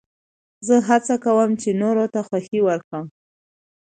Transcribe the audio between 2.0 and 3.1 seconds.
ته خوښي ورکم.